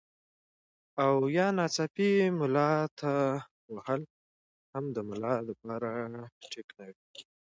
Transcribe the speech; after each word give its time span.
او 1.03 1.13
يا 1.37 1.45
ناڅاپي 1.57 2.09
ملا 2.39 2.69
تاوهل 2.99 4.01
هم 4.73 4.85
د 4.95 4.97
ملا 5.09 5.33
د 5.47 5.49
پاره 5.61 5.91
ټيک 6.51 6.67
نۀ 6.77 6.85
وي 6.93 7.21